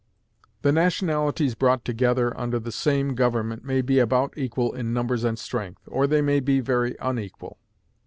[0.63, 5.37] The nationalities brought together under the same government may be about equal in numbers and
[5.37, 7.59] strength, or they may be very unequal.